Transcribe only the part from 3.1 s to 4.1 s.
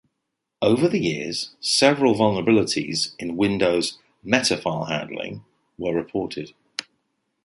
in Windows